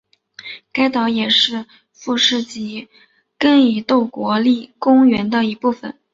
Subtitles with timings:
[0.73, 2.87] 该岛也是富士箱
[3.37, 5.93] 根伊豆国立公园的一部分。